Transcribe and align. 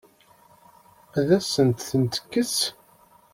Ad 1.19 1.29
asent-ten-tekkes? 1.37 2.57